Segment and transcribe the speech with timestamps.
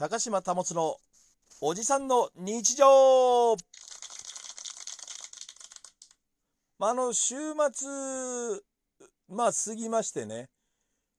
[0.00, 0.96] 高島保の
[1.60, 3.54] おじさんの日常。
[6.78, 7.34] まあ、あの、週
[7.70, 7.86] 末、
[9.28, 10.48] まあ、過ぎましてね、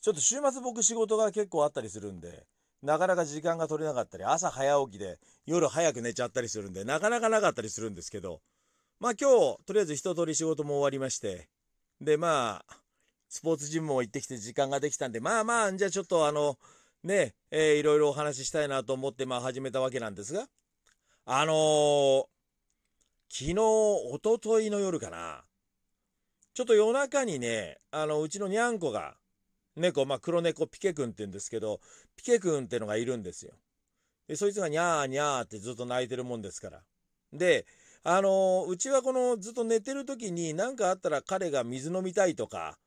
[0.00, 2.46] ちょっと週末僕仕事が結構あったりするんで、
[2.82, 8.40] なかなか時間が取れなかったり、朝早起きで夜早く寝ちゃったりするんで、なかなかなかったりするんですけど、
[9.00, 9.28] まあ今
[9.58, 11.50] 日、とりあえず一通り仕事も終わりまして、
[12.00, 12.76] で、まあ、
[13.28, 16.56] スポーツジムも行ってきて時間ができたんで、まあまあ、じゃあちょっとあの、
[17.04, 20.46] ね、えー、いろいろお話ししたいなと思って、まあ始めたわけなんですが、
[21.24, 22.24] あのー、
[23.28, 23.56] 昨日、
[24.12, 25.44] おとといの夜かな、
[26.54, 29.16] ちょっと夜中にね、あの、うちのにゃんこが、
[29.74, 31.80] 猫、まあ黒猫ピケくんって言うんですけど、
[32.14, 33.52] ピケくんってのがいるんですよ。
[34.28, 36.82] で、そいつがにゃーにゃーってずっと泣いてるもんですから。
[37.32, 37.66] で、
[38.04, 42.78] あのー、うちはこのずっと寝てる時に何かあったら彼が水飲みたいとか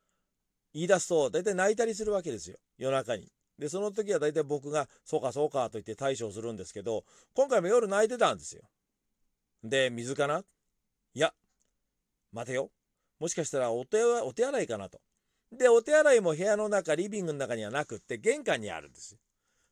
[0.74, 2.58] 言い出すと大体泣いたりするわけですよ。
[2.78, 3.32] 夜中に。
[3.58, 8.64] で、その時は大体僕が、そうかそうかと言って対処するんですけど、今回も夜泣いてたんですよ。
[9.64, 10.44] で、水かな？
[11.14, 11.34] いや、
[12.32, 12.70] 待てよ。
[13.20, 15.00] もしかしたらお手お手洗いかなと。
[15.52, 19.20] で、お手洗いも部屋の中、リビングの中にはなくって、玄関にあるんですよ。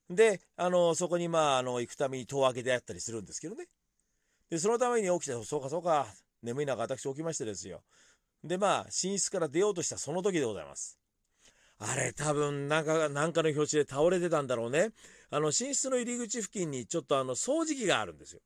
[0.09, 3.67] で、あの、そこにまあ、あの、行くために戸を開けてあったりするんですけどね。
[4.49, 6.07] で、そのために起きて、そうかそうか、
[6.41, 7.83] 眠い中私起きましてですよ。
[8.43, 10.99] で、まあ、寝室から出ようとしたその時でございます。
[11.85, 14.91] あれ多分なんか、なんかの表紙で倒れてたんだろうね。
[15.29, 18.41] あの、寝室の入り口付近にちょっとあの、掃除機があるんですよ。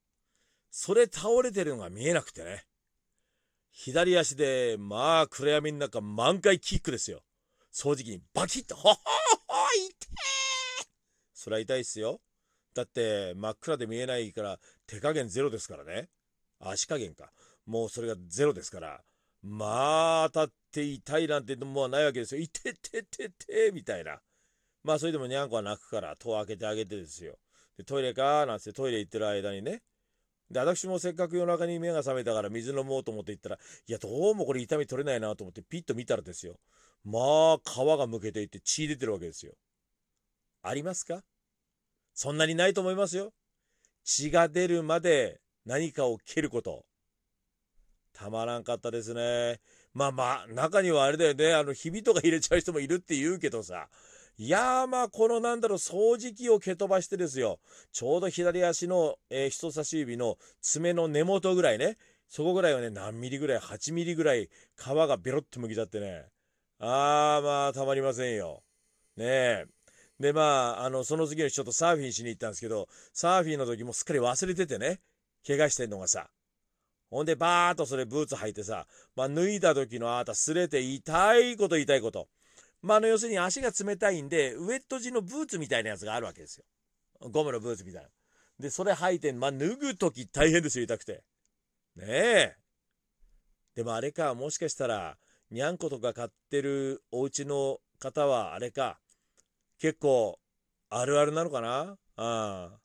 [0.72, 2.66] それ倒れてるのが見えなくてね。
[3.70, 7.22] 左足で、まあ、暗闇の中、満開キックですよ。
[7.72, 9.56] 掃除機にバキッと、ほほほ
[9.88, 10.08] いて
[11.34, 12.20] そりゃ痛いっすよ。
[12.74, 16.10] だって、真っ暗で見えないから、手加減ゼロですからね。
[16.60, 17.32] 足加減か。
[17.68, 19.04] もうそれがゼロですから。
[19.44, 22.42] まあ、当たって痛いなんてもうないわけですよ。
[22.42, 24.20] いててててみたいな。
[24.84, 27.38] まあ、それでもにゃんこは泣くから、戸を開けてあげてですよ。
[27.78, 29.82] で、トイレかーなんてトイレ行ってる間にね。
[30.50, 36.59] で、私もせっかく夜中に目が覚めたから水飲もうと思って行ったら、いや、どうもこれ痛み取れないなと思ってピッと見たらですよ。
[37.03, 39.53] まあ、皮がむけていて血出てるわけですよ。
[40.64, 41.22] ありますか？
[42.14, 43.34] そんなにないと思いますよ。
[44.03, 46.86] 血が出るまで何かを蹴ること。
[48.17, 49.59] たまらんかったですね。
[49.94, 53.89] まあまあ、中にはあれだよね、あの、ひびとか入れちゃう人もいるって言うけどさ、
[54.39, 57.59] いやーまあ、このなんだろう、掃除機を蹴飛ばしてですよ、
[57.91, 61.97] ちょうど左足の、えー、人差し指の爪の根元ぐらいね、
[62.28, 66.25] そこぐらいはね、何ミリぐらい、8ミリぐらい皮がベロッと剥きちゃってね、
[66.79, 68.63] あーまあ、たまりませんよ。
[69.16, 69.66] ねえ。
[70.19, 74.99] で、まあ、あの、その次の日ちょっとサーフィンしに行ったんですけど、サーフィンの時もすっかり忘れててね、
[75.45, 76.29] 怪我してんのがさ。
[77.09, 78.85] ほんで、バーっとそれブーツ履いてさ、
[79.16, 82.28] まあ、脱いだ時のあなた、すれて痛いこと痛いこと。
[82.81, 86.66] まあ、あの、要するに足が冷たいんで、ウェット地のブーツみたいなやつがあるわけですよ。
[87.31, 88.09] ゴムのブーツみたいな。
[88.59, 91.23] で、それ履いて、まあ、脱ぐ時大変ですよ、痛くて。
[91.96, 92.56] ねえ。
[93.75, 95.17] でもあれか、もしかしたら、
[95.50, 99.00] にゃんことか飼ってるお家の方は、あれか、
[99.79, 100.40] 結構、
[100.90, 101.97] あるあるなのかな？
[102.17, 102.79] うん。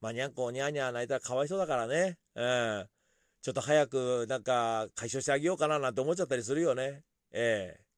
[0.00, 2.18] まあ、にゃんこ、にゃにゃ泣いたらかわいそうだからね。
[2.34, 2.88] うん。
[3.42, 7.02] ちょっと早くなんか解消してあげようかななんて思っちゃったりするよね。
[7.32, 7.90] ええ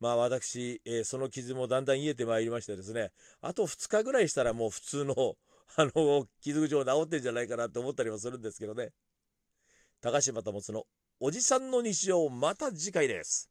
[0.00, 3.12] まあ私、えー、その傷もだんだん癒えてまいりましてですね、
[3.42, 5.14] あと2日ぐらいしたらもう普通の、
[5.76, 8.92] あの、傷口も治ってんじゃないかなと思ったりもするんですけどね。
[10.00, 10.86] 高島保の
[11.20, 13.50] おじさんの日常、また次回です。